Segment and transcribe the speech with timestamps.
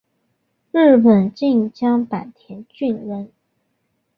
[0.71, 3.31] 日本近江坂田郡人。